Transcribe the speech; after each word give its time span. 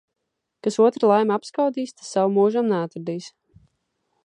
Kas 0.67 0.77
otra 0.85 1.09
laimi 1.11 1.35
apskaudīs, 1.35 1.93
tas 1.99 2.09
savu 2.15 2.33
mūžam 2.39 2.73
neatradīs. 2.75 3.31